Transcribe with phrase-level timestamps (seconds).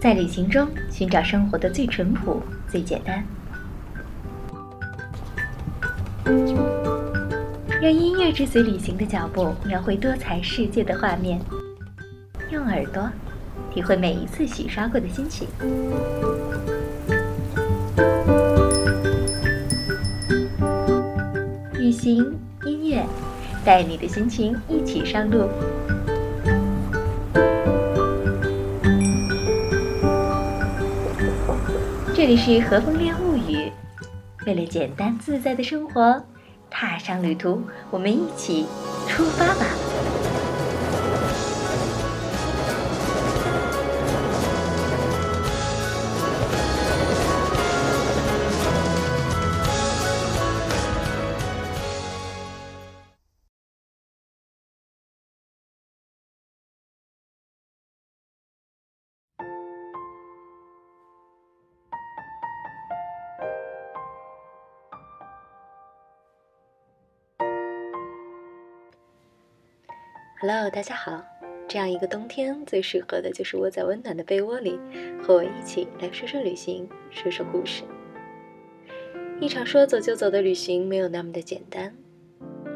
[0.00, 3.22] 在旅行中寻找生活的最淳朴、最简单，
[7.82, 11.38] 让音乐追随旅行的脚步，描绘多彩世界的画面。
[12.50, 13.10] 用耳朵
[13.70, 15.46] 体会每一次洗刷过的心情。
[21.98, 23.04] 行音乐，
[23.64, 25.48] 带你的心情一起上路。
[32.14, 33.72] 这里是和风恋物语，
[34.46, 36.22] 为了简单自在的生活，
[36.70, 38.64] 踏上旅途，我们一起
[39.08, 39.87] 出发吧。
[70.40, 71.20] Hello，大家好。
[71.66, 74.78] 这样一个冬天，最适合的就是窝在温暖的被窝里，
[75.20, 77.82] 和我一起来说说旅行，说说故事。
[79.40, 81.92] 一场说走就走的旅行没有那么的简单。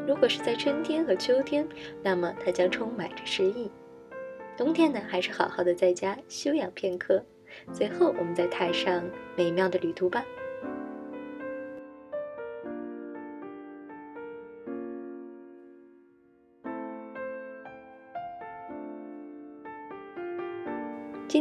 [0.05, 1.65] 如果是在春天和秋天，
[2.03, 3.71] 那么它将充满着诗意。
[4.57, 7.23] 冬天呢，还是好好的在家休养片刻，
[7.71, 10.25] 随后我们再踏上美妙的旅途吧。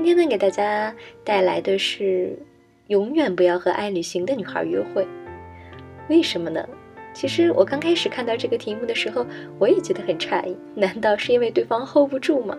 [0.05, 2.37] 今天呢，给大家带来的是
[2.89, 5.07] 永远不要和爱旅行的女孩约会。
[6.09, 6.69] 为什么呢？
[7.15, 9.25] 其实我刚开始看到这个题目的时候，
[9.61, 10.57] 我也觉得很诧异。
[10.75, 12.59] 难道是因为对方 hold 不住吗？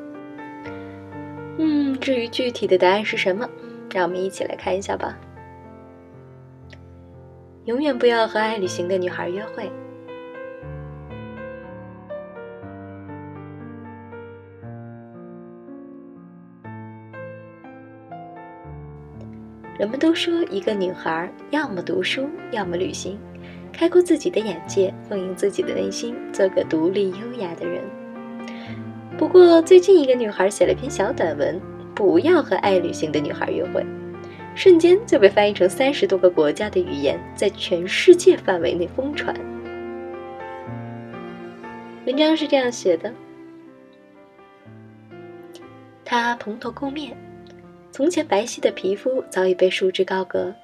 [1.58, 3.46] 嗯，至于具体的答案是什么，
[3.94, 5.20] 让我们一起来看一下吧。
[7.66, 9.70] 永远不要和爱旅行的女孩约会。
[19.84, 23.20] 人们都说，一个女孩要么读书，要么旅行，
[23.74, 27.84] 开阔自己的眼界，丰盈自己的内心，做个独立优雅的人。
[29.18, 31.60] 不过，最近一个女孩写了篇小短文，
[31.94, 33.86] 不要和爱旅行的女孩约会，
[34.56, 39.36] 瞬间就被翻译成三十多个国家的语言，在全世界范围内疯传。
[42.06, 43.14] 文章是这样写的：
[46.06, 47.18] 她蓬头垢面。
[47.94, 50.56] 从前白皙的皮肤早已被束之高阁，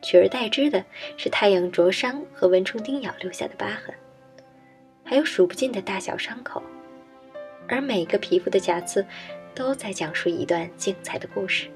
[0.00, 0.84] 取而代之的
[1.16, 3.92] 是太阳灼伤和蚊虫叮咬留下的疤痕，
[5.02, 6.62] 还有数不尽的大小伤口，
[7.66, 9.04] 而每个皮肤的瑕疵，
[9.52, 11.68] 都在讲述一段精彩的故事。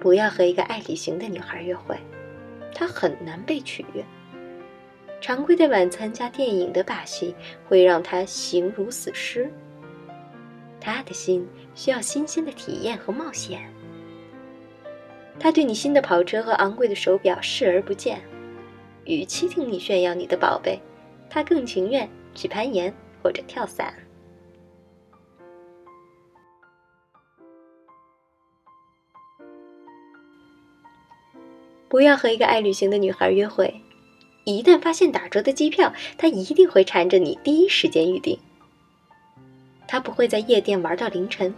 [0.00, 1.98] 不要和一个爱旅行的女孩约会，
[2.74, 4.02] 她很难被取悦。
[5.24, 7.34] 常规的晚餐加电影的把戏
[7.66, 9.50] 会让他形如死尸。
[10.78, 13.72] 他的心需要新鲜的体验和冒险。
[15.40, 18.20] 他对你新的跑车和昂贵的手表视而不见，
[19.06, 20.78] 与其听你炫耀你的宝贝，
[21.30, 22.92] 他更情愿去攀岩
[23.22, 23.94] 或者跳伞。
[31.88, 33.74] 不要和一个爱旅行的女孩约会。
[34.44, 38.38] 一旦发现打折的机票，他一定会缠着你第一时间预定。
[39.88, 41.54] 他不会在夜店玩到凌晨，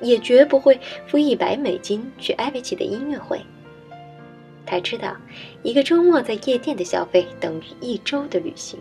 [0.00, 3.40] 也绝不会付一百美金去艾维奇的音乐会。
[4.66, 5.16] 他知道，
[5.62, 8.78] 一个周末在夜店的消费等于一周的旅行。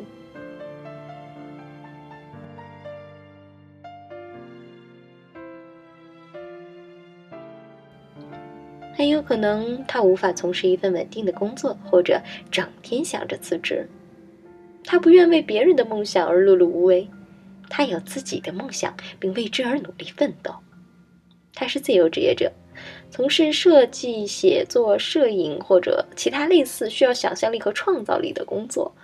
[9.04, 13.86] 很有可能他无法从事一份稳定的工作，或者整天想着辞职。
[14.86, 17.10] 他不愿为别人的梦想而碌碌无为，
[17.70, 20.56] 他有自己的梦想，并为之而努力奋斗。
[21.54, 22.50] 他是自由职业者，
[23.12, 28.96] 从事设计、写作、摄影或者其他类似需要想象力和创造力的工作。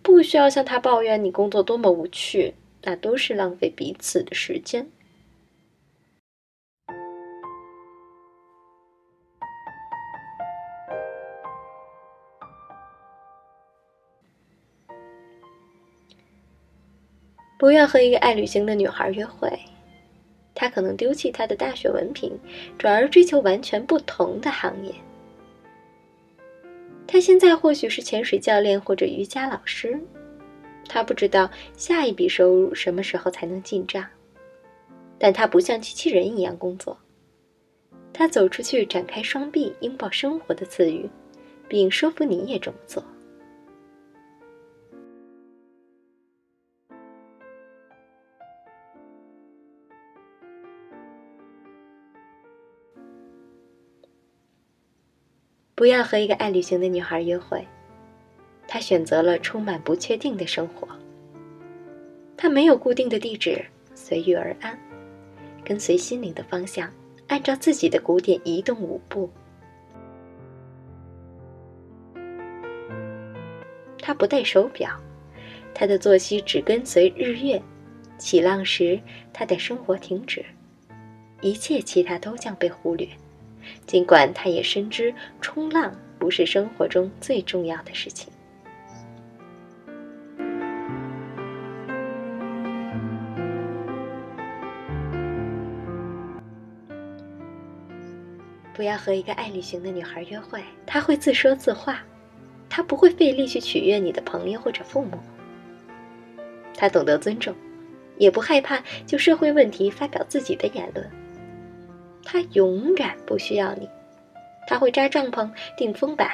[0.00, 2.54] 不需要向他抱怨你工作多么无趣，
[2.84, 4.88] 那都是浪费彼此的时间。
[17.60, 19.52] 不要和一个爱旅行的女孩约会，
[20.54, 22.32] 她可能丢弃她的大学文凭，
[22.78, 24.94] 转而追求完全不同的行业，
[27.06, 30.00] 他现在或许是潜水教练或者瑜伽老师，
[30.88, 34.06] 他不知道下一笔收入什么时候才能进账，
[35.18, 36.96] 但他不像机器人一样工作。
[38.10, 41.06] 他走出去，展开双臂，拥抱生活的赐予，
[41.68, 43.04] 并说服你也这么做。
[55.80, 57.66] 不要和一个爱旅行的女孩约会。
[58.68, 60.86] 她选择了充满不确定的生活。
[62.36, 64.78] 她没有固定的地址，随遇而安，
[65.64, 66.92] 跟随心灵的方向，
[67.28, 69.30] 按照自己的鼓点移动舞步。
[74.02, 74.90] 她不戴手表，
[75.72, 77.62] 她的作息只跟随日月，
[78.18, 79.00] 起浪时
[79.32, 80.44] 她的生活停止，
[81.40, 83.08] 一切其他都将被忽略。
[83.86, 88.32] 尽管他也深知冲浪不是生活中最重要的事情。
[98.72, 102.00] 不要和一个爱旅行的女孩约会，她会自说自话，
[102.70, 105.18] 她不会费力去取悦你的朋友或者父母。
[106.74, 107.54] 她懂得尊重，
[108.16, 111.19] 也不害怕就社会问题发表自己的言论。
[112.24, 113.88] 他永远不需要你，
[114.66, 116.30] 他会扎帐篷、钉风板，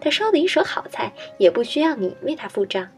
[0.00, 2.88] 他烧的一手好菜也不需要你为他付账。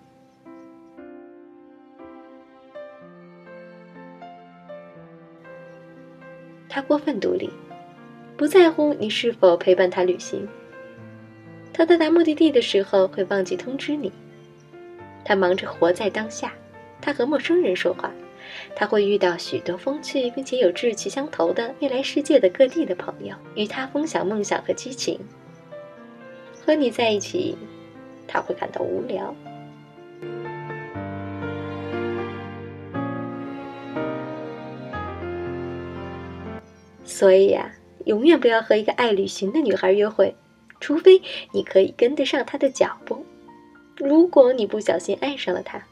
[6.68, 7.50] 他过分独立，
[8.36, 10.46] 不在乎你是否陪伴他旅行。
[11.72, 14.12] 他到达目的地的时候会忘记通知你。
[15.24, 16.52] 他忙着活在当下，
[17.00, 18.12] 他和陌生人说话。
[18.76, 25.18] 他会遇到许多风趣并且有志趣相投的未来世界的各地的朋友，与他分享梦想和激情。
[26.64, 27.56] 和你在一起，
[28.26, 29.34] 他会感到无聊。
[37.04, 37.72] 所以呀，
[38.04, 40.36] 永远不要和一个爱旅行的女孩约会，
[40.78, 41.20] 除非
[41.52, 43.24] 你可以跟得上她的脚步。
[43.96, 45.82] 如果你不小心爱上了她，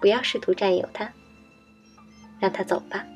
[0.00, 1.12] 不要试图占有她。
[2.40, 3.06] 让他走吧。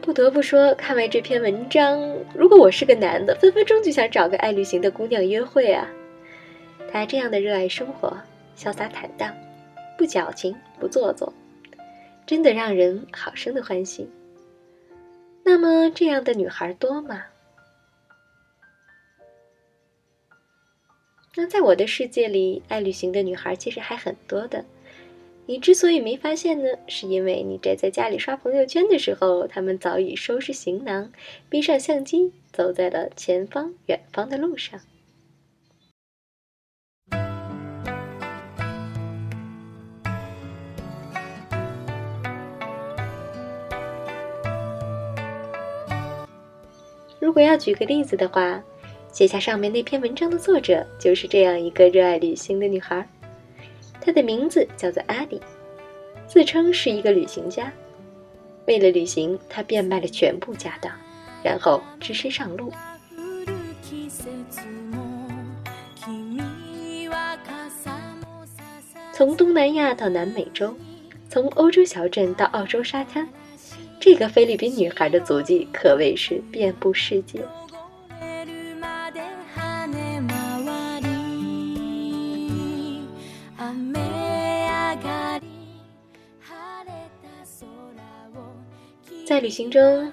[0.00, 2.00] 不得不说，看完这篇文章，
[2.34, 5.88] 如果我是个男的，分分钟就想找个爱旅行的姑娘约会啊！
[6.90, 8.12] 他这样的热爱生活，
[8.56, 9.32] 潇洒坦荡，
[9.96, 11.32] 不矫情，不做作，
[12.26, 14.10] 真的让人好生的欢喜。
[15.44, 17.24] 那么，这样的女孩多吗？
[21.34, 24.64] 那在我的世界里，爱旅行的女孩其实还很多的。
[25.46, 31.10] 你之所以没发现呢，是因为你宅在家里刷朋友圈的时候，他们早已收拾行囊，
[31.48, 34.80] 背上相机，走在了前方、远方的路上。
[47.32, 48.62] 如果要举个例子的话，
[49.10, 53.08] 写下上面那篇文章的作者就是这样一个热爱旅行的女孩，
[54.02, 55.40] 她的名字叫做阿迪，
[56.26, 57.72] 自称是一个旅行家。
[58.66, 60.92] 为了旅行，她变卖了全部家当，
[61.42, 62.70] 然后只身上路，
[69.10, 70.76] 从东南亚到南美洲，
[71.30, 73.26] 从欧洲小镇到澳洲沙滩。
[74.04, 77.40] 这个菲律宾女孩的足迹可谓是遍布世界。
[89.24, 90.12] 在旅行中，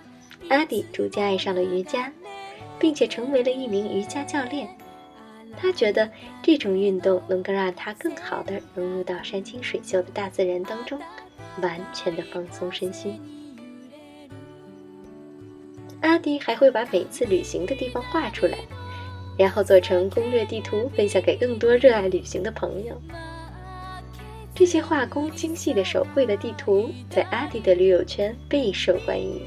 [0.50, 2.14] 阿迪逐渐爱上了瑜伽，
[2.78, 4.70] 并且成为了一名瑜伽教练。
[5.58, 6.08] 他觉得
[6.44, 11.00] 这种运动能够让他更好的融入到山清水秀的大自然当中，
[11.64, 13.20] 完全的放松身心。
[16.02, 18.58] 阿迪还会把每次旅行的地方画出来，
[19.38, 23.00] 然后做成攻略地图，分享给更多热爱旅行的朋友。
[24.56, 29.42] 这些画工精细的手绘的地图，在阿迪的驴友圈备受欢迎。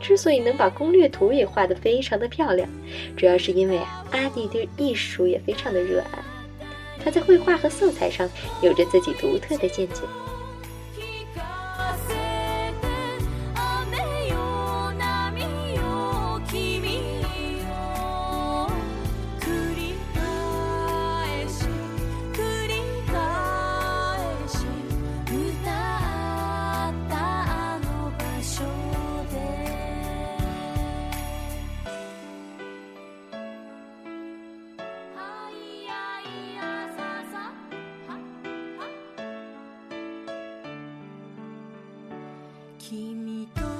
[0.00, 2.68] 之所以能把攻略图也画得非常的漂亮，
[3.16, 3.78] 主要是因为
[4.10, 6.18] 阿迪对艺术也非常的热爱，
[7.04, 8.28] 他在绘画和色彩上
[8.62, 10.02] 有着自己独特的见解。
[42.78, 43.77] 君と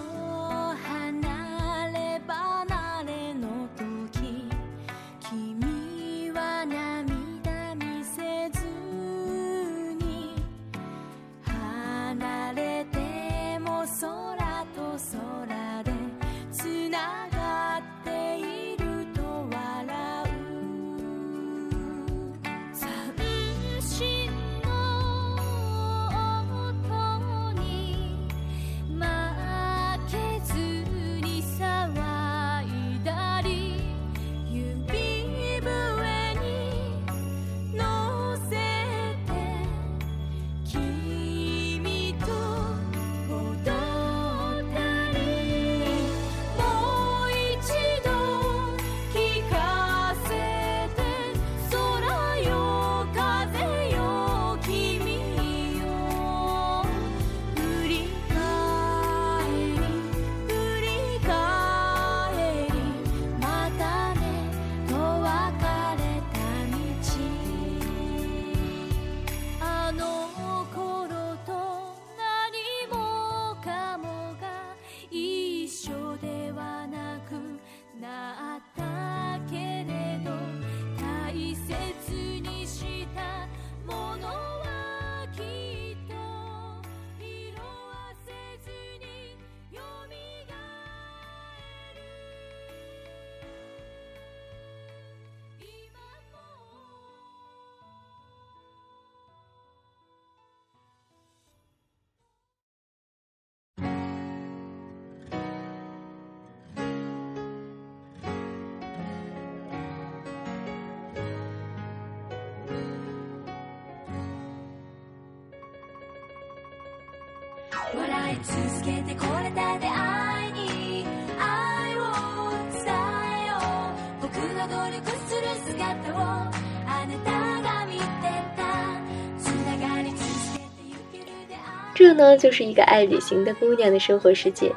[131.95, 134.73] 这呢，就是一个爱旅行的姑娘的生活世界。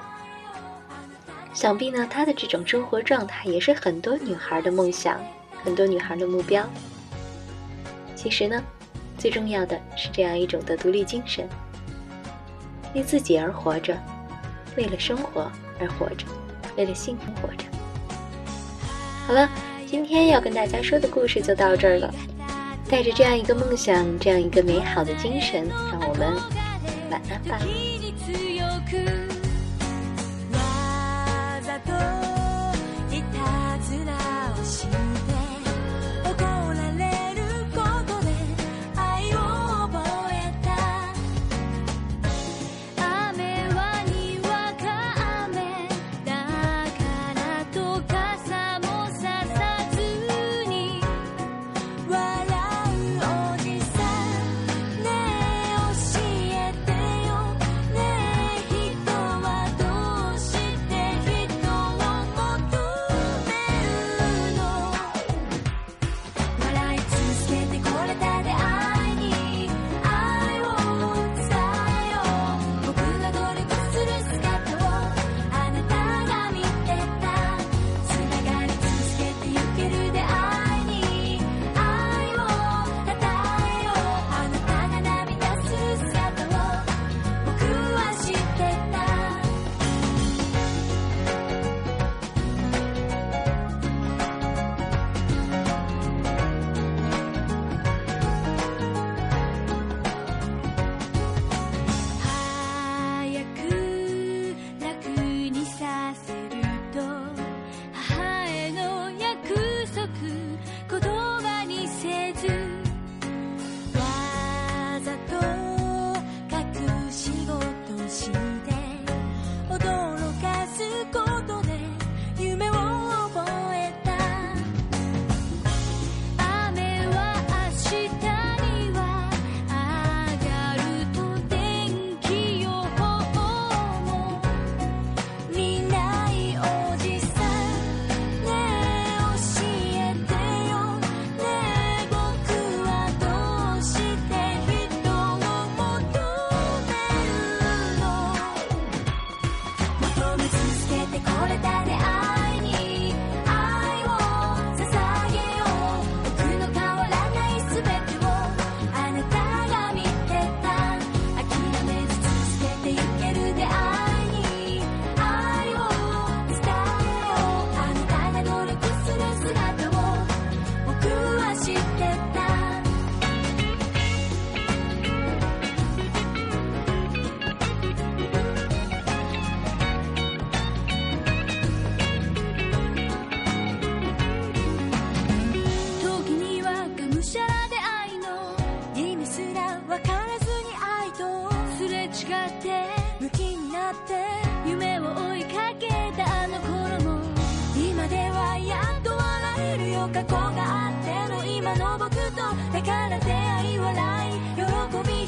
[1.54, 5.22] 想必呢，她的这种生活状态也是很多女孩的梦想，
[5.64, 6.68] 很多女孩的目标。
[8.16, 8.62] 其实呢，
[9.20, 11.48] 最重要的是这样一种的独立精神。
[12.94, 13.98] 为自己而活着，
[14.76, 16.26] 为了生活而活着，
[16.78, 17.66] 为了幸福活着。
[19.28, 19.50] 好了，
[19.86, 22.14] 今天要跟大家说的故事就到这儿了。
[22.90, 26.34] 带着这样一个梦想，这样一个美好的精神，让我们
[27.10, 27.58] 晚安吧。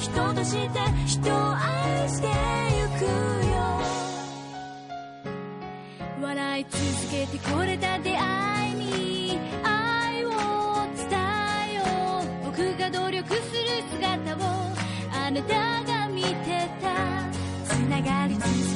[0.03, 2.27] 人として人を愛して
[2.77, 3.55] ゆくよ。
[6.22, 10.29] 笑い続けてこれた出会いに愛を
[10.98, 11.07] 伝
[11.72, 11.83] えよ
[12.43, 12.45] う。
[12.48, 13.41] 僕が努力する
[13.91, 14.39] 姿を
[15.13, 15.53] あなた
[15.86, 16.86] が見てた。
[17.63, 18.73] つながり続け